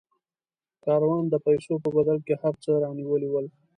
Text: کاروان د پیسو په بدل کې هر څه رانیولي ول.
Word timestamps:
کاروان 0.83 1.23
د 1.29 1.35
پیسو 1.45 1.73
په 1.83 1.89
بدل 1.97 2.17
کې 2.27 2.33
هر 2.41 2.53
څه 2.63 2.69
رانیولي 2.83 3.29
ول. 3.29 3.45